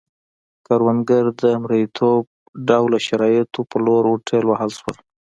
کروندګر 0.65 1.25
د 1.41 1.43
مریتوب 1.63 2.23
ډوله 2.67 2.99
شرایطو 3.07 3.61
په 3.71 3.77
لور 3.85 4.03
ورټېل 4.07 4.43
وهل 4.47 4.71
شول. 4.79 4.97